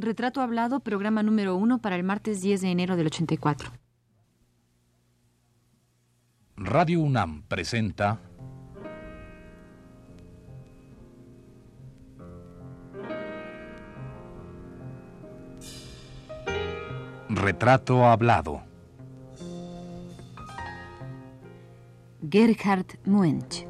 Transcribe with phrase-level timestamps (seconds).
[0.00, 3.70] Retrato Hablado, programa número uno para el martes 10 de enero del 84.
[6.56, 8.20] Radio UNAM presenta
[17.28, 18.62] Retrato Hablado.
[22.28, 23.69] Gerhard Muench.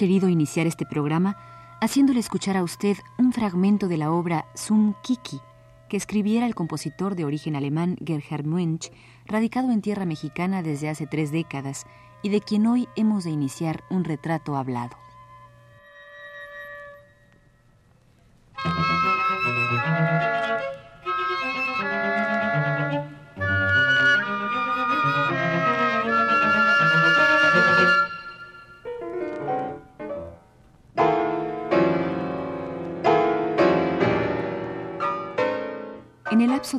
[0.00, 1.36] Querido iniciar este programa
[1.82, 5.42] haciéndole escuchar a usted un fragmento de la obra Zum Kiki,
[5.90, 8.90] que escribiera el compositor de origen alemán Gerhard Münch,
[9.26, 11.84] radicado en tierra mexicana desde hace tres décadas
[12.22, 14.96] y de quien hoy hemos de iniciar un retrato hablado.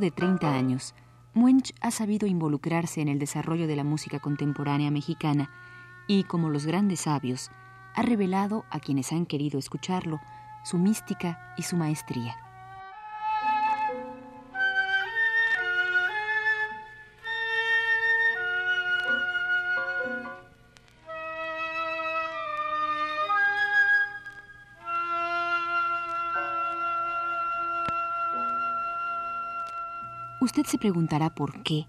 [0.02, 0.94] De 30 años,
[1.34, 5.50] Munch ha sabido involucrarse en el desarrollo de la música contemporánea mexicana
[6.08, 7.50] y, como los grandes sabios,
[7.96, 10.20] ha revelado a quienes han querido escucharlo
[10.66, 12.36] su mística y su maestría.
[30.52, 31.88] Usted se preguntará por qué,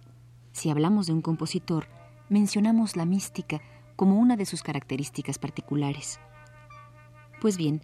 [0.52, 1.88] si hablamos de un compositor,
[2.28, 3.60] mencionamos la mística
[3.96, 6.20] como una de sus características particulares.
[7.40, 7.82] Pues bien,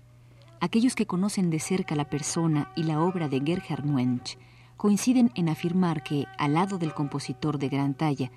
[0.61, 4.39] aquellos que conocen de cerca la persona y la obra de Gerhard Muench
[4.77, 8.31] coinciden en afirmar que, al lado del compositor de gran talla,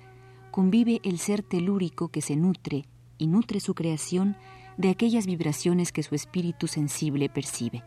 [0.50, 2.86] convive el ser telúrico que se nutre
[3.18, 4.36] y nutre su creación
[4.76, 7.84] de aquellas vibraciones que su espíritu sensible percibe.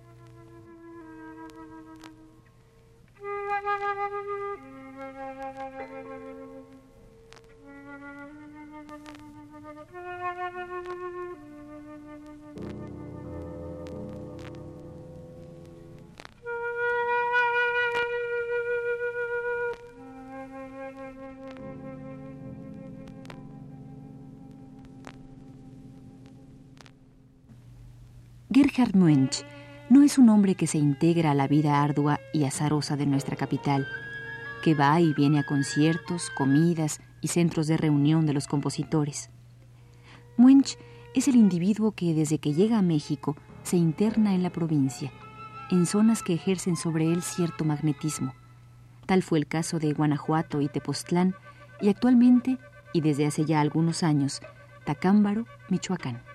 [28.86, 29.44] Gerhard Muench
[29.90, 33.36] no es un hombre que se integra a la vida ardua y azarosa de nuestra
[33.36, 33.88] capital,
[34.64, 39.30] que va y viene a conciertos, comidas y centros de reunión de los compositores.
[40.38, 40.78] Muench
[41.16, 45.12] es el individuo que desde que llega a México se interna en la provincia,
[45.72, 48.34] en zonas que ejercen sobre él cierto magnetismo.
[49.08, 51.34] Tal fue el caso de Guanajuato y Tepoztlán,
[51.82, 52.58] y actualmente,
[52.94, 54.42] y desde hace ya algunos años,
[54.86, 56.35] Tacámbaro, Michoacán.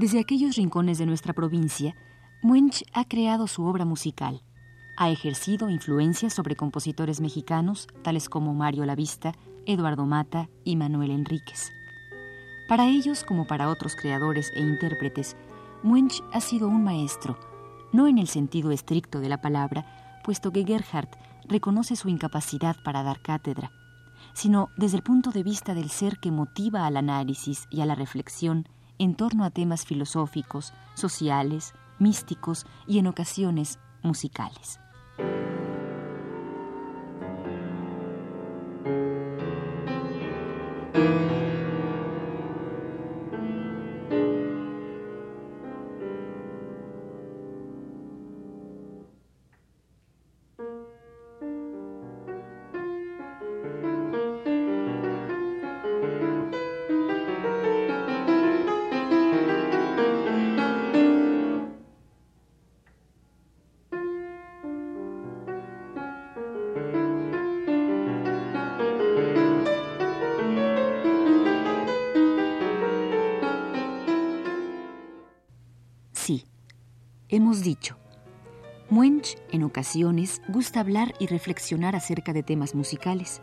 [0.00, 1.94] Desde aquellos rincones de nuestra provincia,
[2.40, 4.42] Muench ha creado su obra musical.
[4.96, 9.34] Ha ejercido influencia sobre compositores mexicanos tales como Mario Lavista,
[9.66, 11.70] Eduardo Mata y Manuel Enríquez.
[12.66, 15.36] Para ellos, como para otros creadores e intérpretes,
[15.82, 17.38] Muench ha sido un maestro,
[17.92, 21.14] no en el sentido estricto de la palabra, puesto que Gerhardt
[21.46, 23.70] reconoce su incapacidad para dar cátedra,
[24.32, 27.96] sino desde el punto de vista del ser que motiva al análisis y a la
[27.96, 28.66] reflexión
[29.00, 34.78] en torno a temas filosóficos, sociales, místicos y en ocasiones musicales.
[77.32, 77.96] Hemos dicho,
[78.88, 83.40] Muench en ocasiones gusta hablar y reflexionar acerca de temas musicales.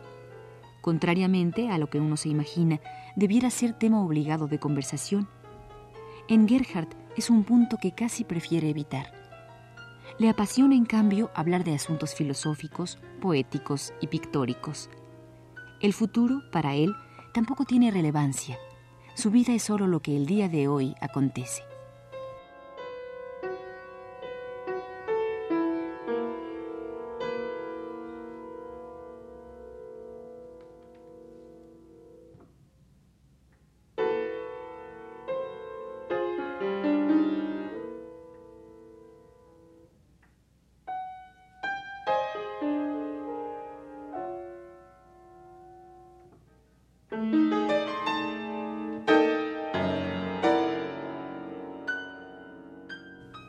[0.82, 2.80] Contrariamente a lo que uno se imagina,
[3.16, 5.26] debiera ser tema obligado de conversación.
[6.28, 9.10] En Gerhardt es un punto que casi prefiere evitar.
[10.18, 14.90] Le apasiona, en cambio, hablar de asuntos filosóficos, poéticos y pictóricos.
[15.80, 16.94] El futuro, para él,
[17.32, 18.58] tampoco tiene relevancia.
[19.14, 21.67] Su vida es solo lo que el día de hoy acontece.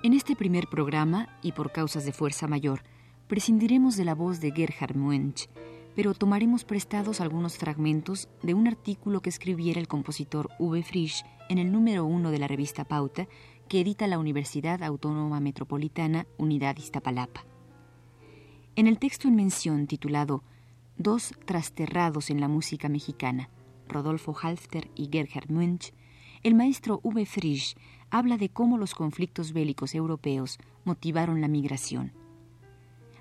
[0.09, 2.81] En este primer programa, y por causas de fuerza mayor,
[3.27, 5.47] prescindiremos de la voz de Gerhard Muench,
[5.95, 11.59] pero tomaremos prestados algunos fragmentos de un artículo que escribiera el compositor Uwe Frisch en
[11.59, 13.27] el número uno de la revista Pauta,
[13.67, 17.45] que edita la Universidad Autónoma Metropolitana Unidad Iztapalapa.
[18.75, 20.43] En el texto en mención titulado
[20.97, 23.51] Dos trasterrados en la música mexicana,
[23.87, 25.93] Rodolfo Halfter y Gerhard Munch,
[26.41, 27.75] el maestro Uwe Frisch
[28.11, 32.11] habla de cómo los conflictos bélicos europeos motivaron la migración.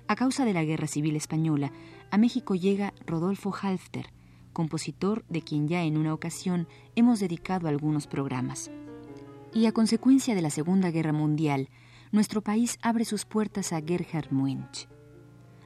[0.07, 1.71] A causa de la Guerra Civil Española,
[2.11, 4.07] a México llega Rodolfo Halfter,
[4.53, 8.71] compositor de quien ya en una ocasión hemos dedicado algunos programas.
[9.53, 11.69] Y a consecuencia de la Segunda Guerra Mundial,
[12.11, 14.87] nuestro país abre sus puertas a Gerhard Munch.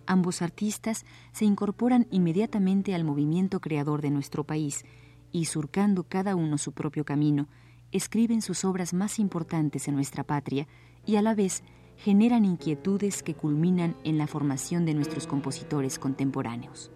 [0.05, 4.83] Ambos artistas se incorporan inmediatamente al movimiento creador de nuestro país
[5.31, 7.47] y, surcando cada uno su propio camino,
[7.93, 10.67] escriben sus obras más importantes en nuestra patria
[11.05, 11.63] y a la vez
[11.97, 16.91] generan inquietudes que culminan en la formación de nuestros compositores contemporáneos.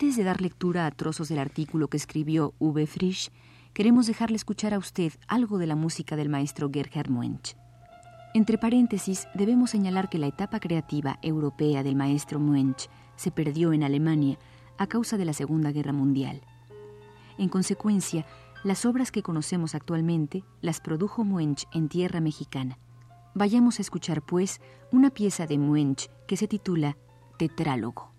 [0.00, 3.32] Antes de dar lectura a trozos del artículo que escribió Uwe Frisch,
[3.72, 7.56] queremos dejarle escuchar a usted algo de la música del maestro Gerhard Muench.
[8.32, 13.82] Entre paréntesis, debemos señalar que la etapa creativa europea del maestro Muench se perdió en
[13.82, 14.38] Alemania
[14.78, 16.42] a causa de la Segunda Guerra Mundial.
[17.36, 18.24] En consecuencia,
[18.62, 22.78] las obras que conocemos actualmente las produjo Muench en tierra mexicana.
[23.34, 24.60] Vayamos a escuchar, pues,
[24.92, 26.96] una pieza de Muench que se titula
[27.36, 28.16] Tetrálogo.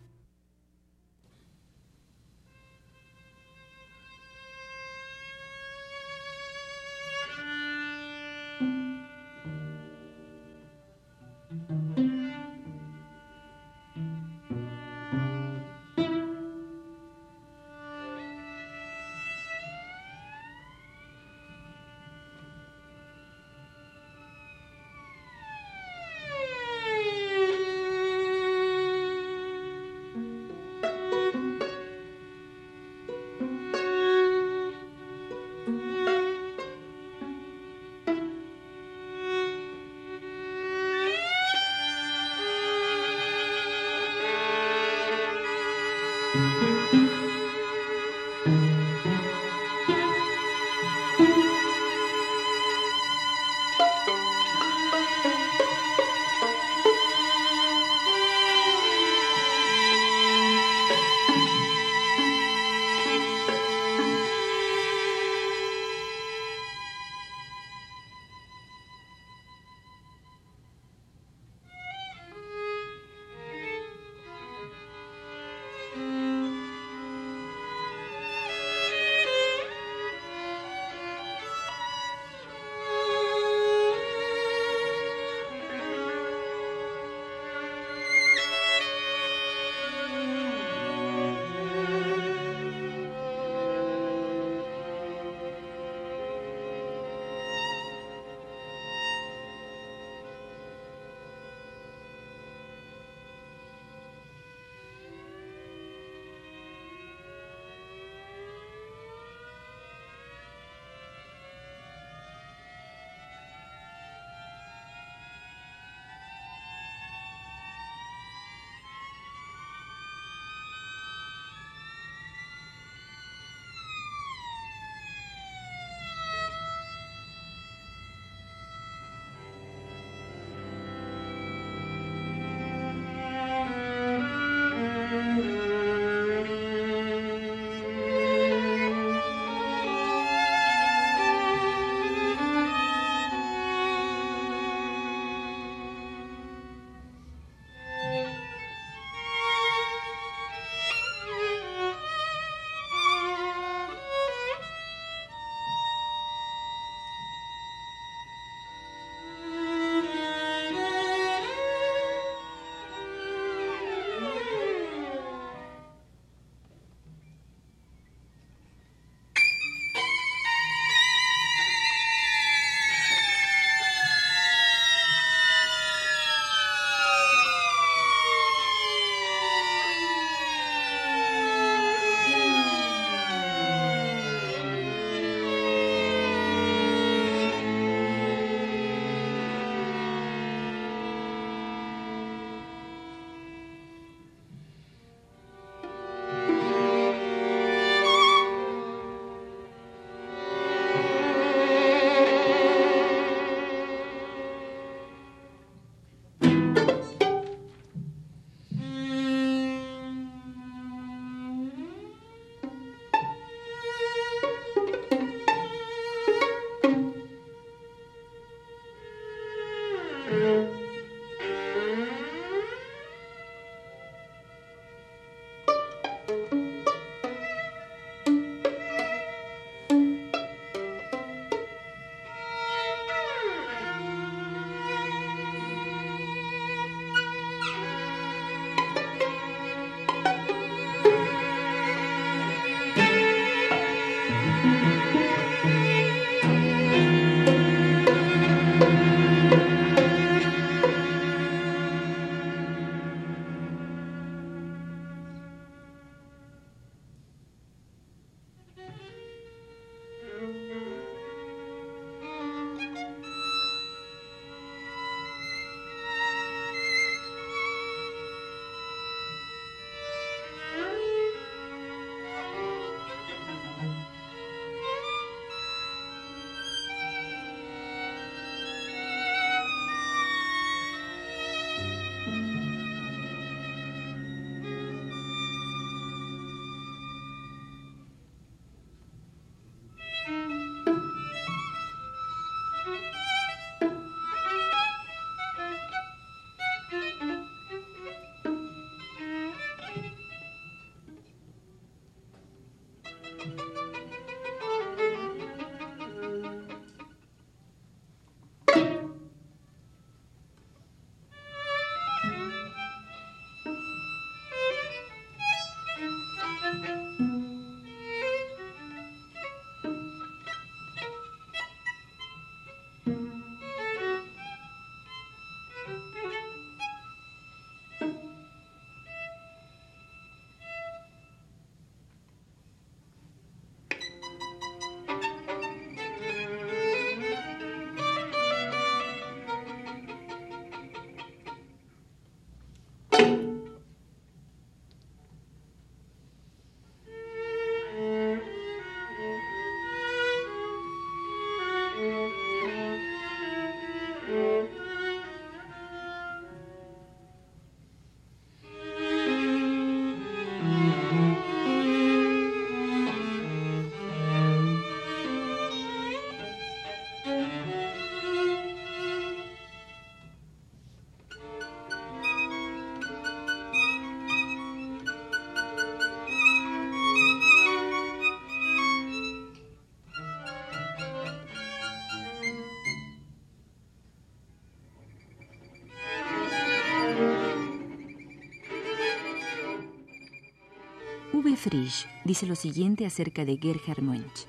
[391.60, 394.48] Frisch dice lo siguiente acerca de Gerhard Mönch.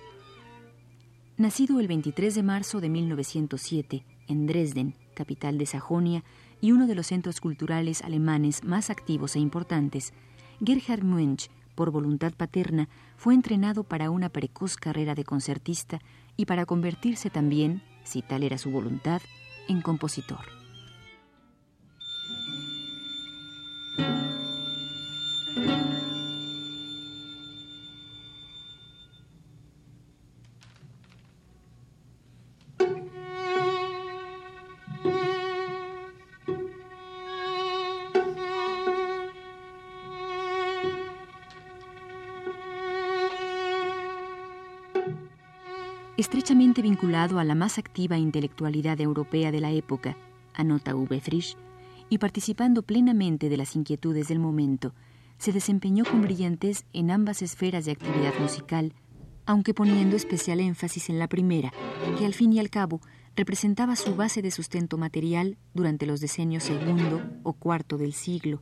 [1.37, 6.23] Nacido el 23 de marzo de 1907 en Dresden, capital de Sajonia
[6.61, 10.13] y uno de los centros culturales alemanes más activos e importantes,
[10.65, 15.99] Gerhard Mönch, por voluntad paterna, fue entrenado para una precoz carrera de concertista
[16.37, 19.21] y para convertirse también, si tal era su voluntad,
[19.67, 20.60] en compositor.
[47.21, 50.17] A la más activa intelectualidad europea de la época,
[50.55, 51.21] anota V.
[51.21, 51.55] Frisch,
[52.09, 54.95] y participando plenamente de las inquietudes del momento,
[55.37, 58.95] se desempeñó con brillantez en ambas esferas de actividad musical,
[59.45, 61.73] aunque poniendo especial énfasis en la primera,
[62.19, 63.01] que al fin y al cabo
[63.37, 68.61] representaba su base de sustento material durante los decenios segundo o cuarto del siglo,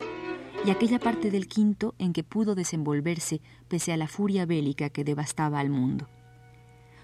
[0.65, 5.05] y aquella parte del quinto en que pudo desenvolverse pese a la furia bélica que
[5.05, 6.09] devastaba al mundo.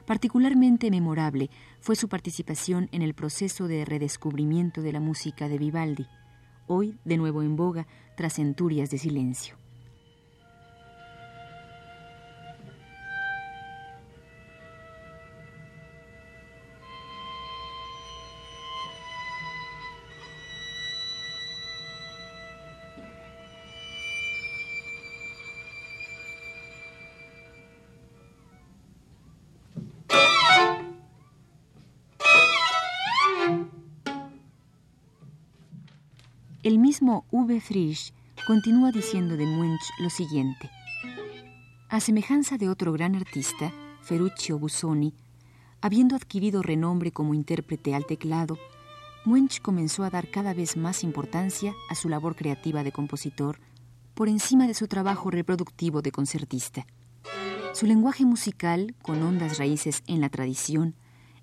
[0.06, 6.06] Particularmente memorable fue su participación en el proceso de redescubrimiento de la música de Vivaldi,
[6.66, 9.63] hoy de nuevo en boga tras centurias de silencio.
[36.64, 37.60] El mismo V.
[37.60, 38.14] Frisch
[38.46, 40.70] continúa diciendo de Munch lo siguiente.
[41.90, 45.12] A semejanza de otro gran artista, Ferruccio Busoni,
[45.82, 48.56] habiendo adquirido renombre como intérprete al teclado,
[49.26, 53.60] Munch comenzó a dar cada vez más importancia a su labor creativa de compositor
[54.14, 56.86] por encima de su trabajo reproductivo de concertista.
[57.74, 60.94] Su lenguaje musical, con hondas raíces en la tradición,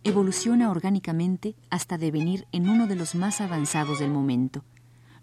[0.03, 4.63] evoluciona orgánicamente hasta devenir en uno de los más avanzados del momento,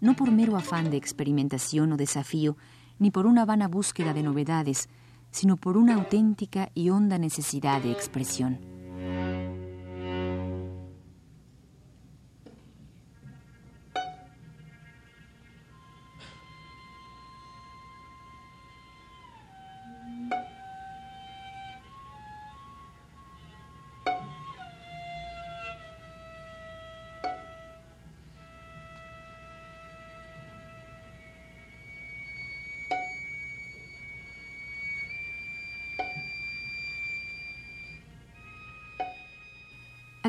[0.01, 2.57] no por mero afán de experimentación o desafío,
[2.99, 4.89] ni por una vana búsqueda de novedades,
[5.31, 8.68] sino por una auténtica y honda necesidad de expresión.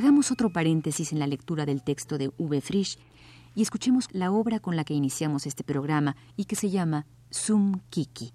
[0.00, 2.62] Hagamos otro paréntesis en la lectura del texto de V.
[2.62, 2.98] Frisch
[3.54, 7.82] y escuchemos la obra con la que iniciamos este programa y que se llama Sum
[7.90, 8.32] Kiki.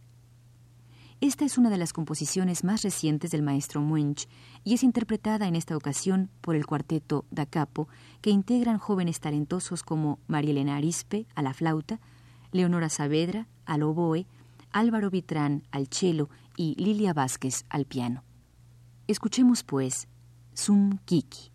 [1.21, 4.27] Esta es una de las composiciones más recientes del maestro Munch
[4.63, 7.87] y es interpretada en esta ocasión por el cuarteto Da Capo,
[8.21, 11.99] que integran jóvenes talentosos como Marielena Arispe a la flauta,
[12.51, 14.27] Leonora Saavedra al oboe,
[14.69, 18.23] Álvaro Vitrán al cello y Lilia Vázquez al piano.
[19.07, 20.07] Escuchemos pues
[20.53, 21.54] Sum Kiki.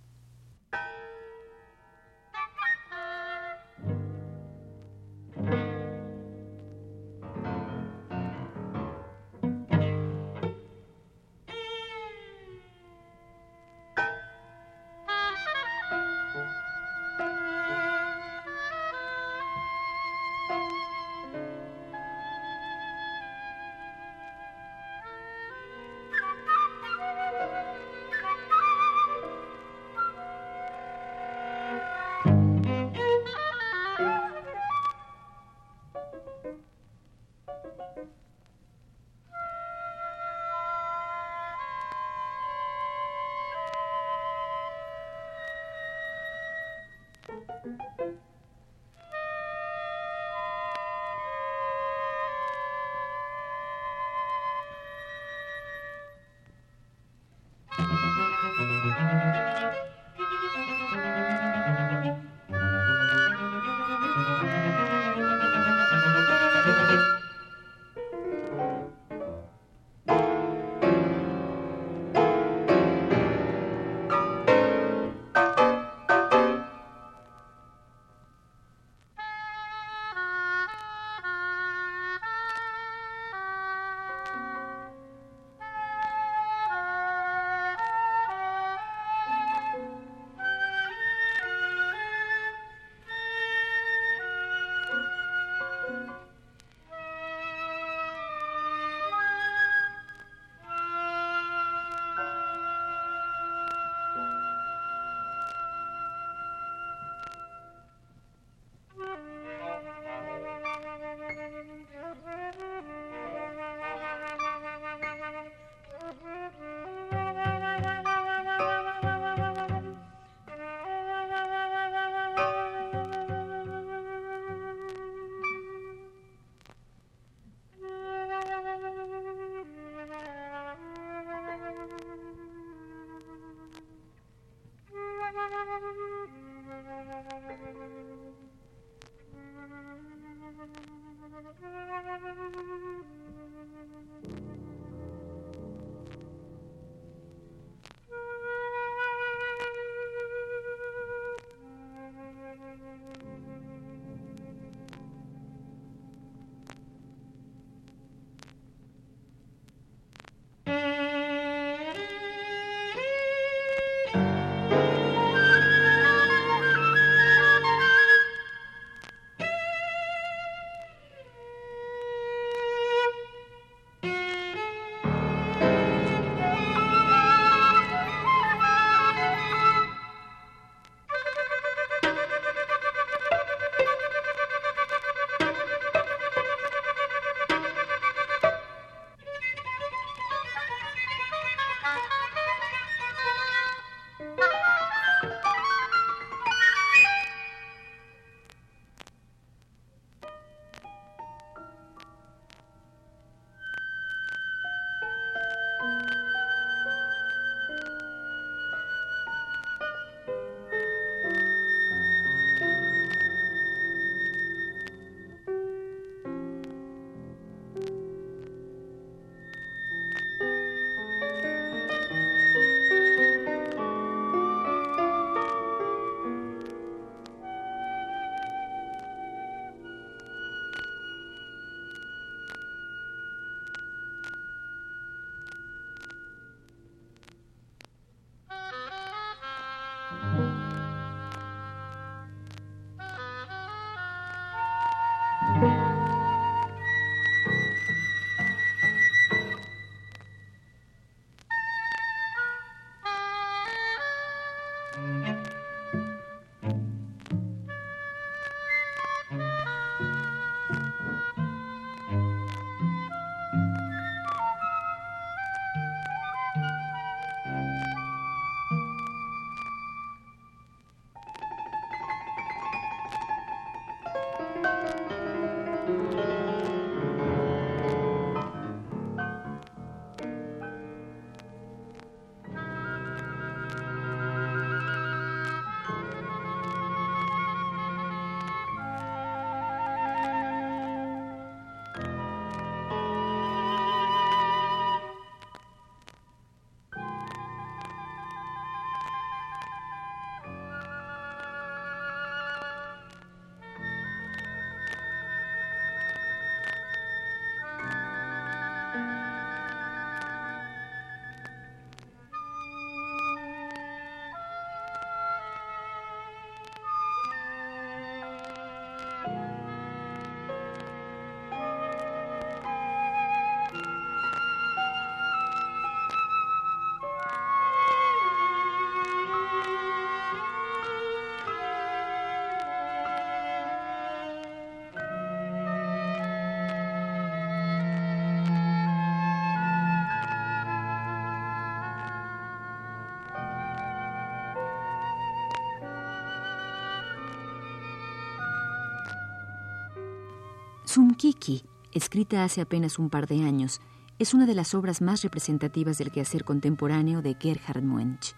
[350.90, 353.80] Tsumkiki, escrita hace apenas un par de años,
[354.18, 358.34] es una de las obras más representativas del quehacer contemporáneo de Gerhard Muench.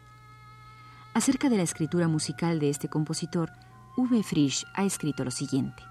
[1.14, 3.50] Acerca de la escritura musical de este compositor,
[3.96, 4.22] V.
[4.22, 5.82] Frisch ha escrito lo siguiente.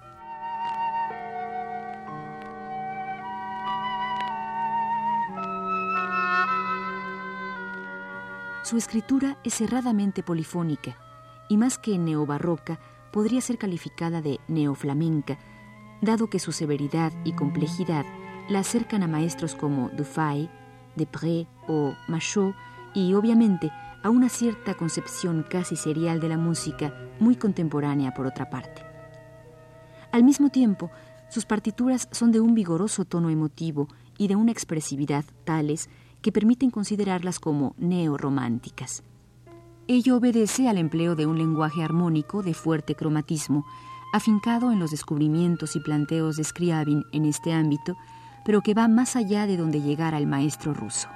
[8.62, 10.96] Su escritura es cerradamente polifónica
[11.48, 12.78] y más que neobarroca
[13.10, 15.40] podría ser calificada de neoflamenca,
[16.02, 18.04] dado que su severidad y complejidad
[18.48, 20.50] la acercan a maestros como Dufay,
[20.96, 22.54] Depré o Machot
[22.92, 28.50] y obviamente a una cierta concepción casi serial de la música muy contemporánea por otra
[28.50, 28.82] parte.
[30.10, 30.90] Al mismo tiempo,
[31.30, 33.88] sus partituras son de un vigoroso tono emotivo
[34.18, 35.88] y de una expresividad tales
[36.20, 39.02] que permiten considerarlas como neorománticas.
[39.88, 43.64] Ello obedece al empleo de un lenguaje armónico de fuerte cromatismo,
[44.12, 47.96] afincado en los descubrimientos y planteos de Scriabin en este ámbito,
[48.44, 51.08] pero que va más allá de donde llegara el maestro ruso.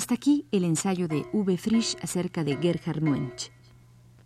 [0.00, 1.58] Hasta aquí el ensayo de V.
[1.58, 3.52] Frisch acerca de Gerhard Muench.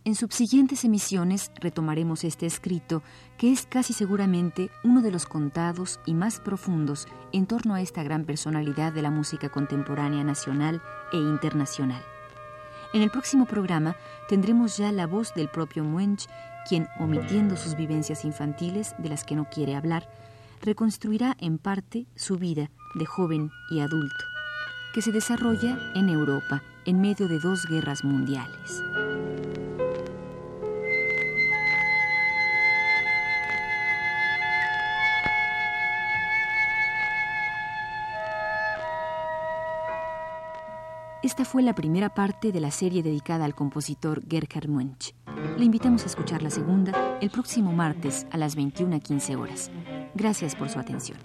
[0.04, 3.02] En subsiguientes emisiones retomaremos este escrito,
[3.38, 8.04] que es casi seguramente uno de los contados y más profundos en torno a esta
[8.04, 10.80] gran personalidad de la música contemporánea nacional
[11.12, 12.04] e internacional.
[12.92, 13.96] En el próximo programa
[14.28, 16.28] tendremos ya la voz del propio Muench,
[16.68, 20.08] quien, omitiendo sus vivencias infantiles de las que no quiere hablar,
[20.62, 24.33] reconstruirá en parte su vida de joven y adulto
[24.94, 28.80] que se desarrolla en Europa en medio de dos guerras mundiales.
[41.22, 45.12] Esta fue la primera parte de la serie dedicada al compositor Gerhard Munch.
[45.58, 49.70] Le invitamos a escuchar la segunda el próximo martes a las 21.15 horas.
[50.14, 51.18] Gracias por su atención.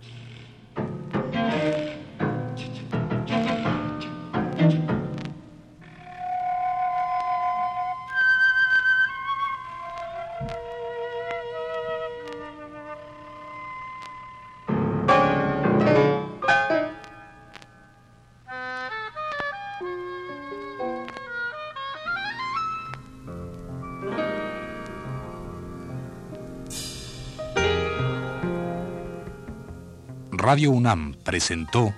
[30.52, 31.94] Radio UNAM presentó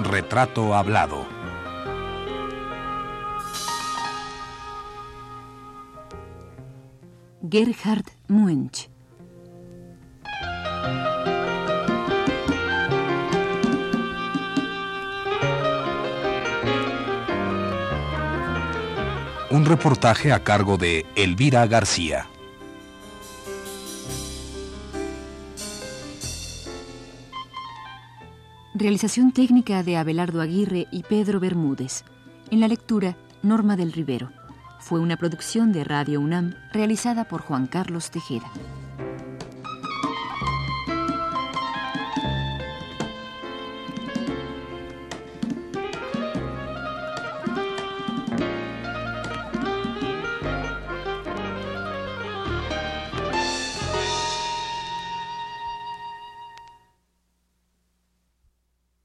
[0.00, 1.26] Retrato Hablado.
[7.50, 8.91] Gerhard Muench.
[19.52, 22.26] Un reportaje a cargo de Elvira García.
[28.72, 32.02] Realización técnica de Abelardo Aguirre y Pedro Bermúdez.
[32.50, 34.30] En la lectura, Norma del Rivero.
[34.80, 38.50] Fue una producción de Radio UNAM realizada por Juan Carlos Tejeda.